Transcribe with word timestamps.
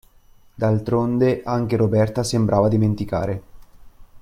D'altronde 0.55 1.43
anche 1.43 1.75
Roberta 1.77 2.23
sembrava 2.23 2.67
dimenticare. 2.69 3.41